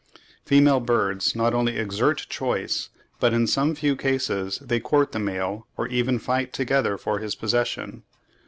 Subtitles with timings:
[0.45, 5.19] Female birds not only exert a choice, but in some few cases they court the
[5.19, 8.01] male, or even fight together for his possession.